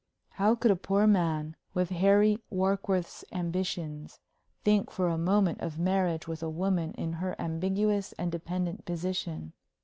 How 0.31 0.55
could 0.55 0.71
a 0.71 0.75
poor 0.75 1.05
man, 1.05 1.55
with 1.75 1.91
Harry 1.91 2.39
Warkworth's 2.51 3.23
ambitions, 3.31 4.19
think 4.63 4.89
for 4.89 5.07
a 5.09 5.15
moment 5.19 5.61
of 5.61 5.77
marriage 5.77 6.27
with 6.27 6.41
a 6.41 6.49
woman 6.49 6.93
in 6.93 7.13
her 7.13 7.35
ambiguous 7.39 8.11
and 8.13 8.31
dependent 8.31 8.83
position? 8.85 9.53